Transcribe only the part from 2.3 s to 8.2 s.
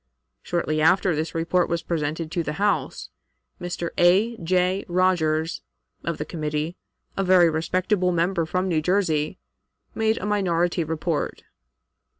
to the House, Mr. A. J. Rogers, of the committee, a very respectable